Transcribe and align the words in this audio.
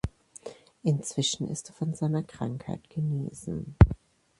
Inzwischen 0.81 1.47
ist 1.47 1.69
er 1.69 1.75
von 1.75 1.93
seiner 1.93 2.23
Krankheit 2.23 2.89
genesen. 2.89 3.75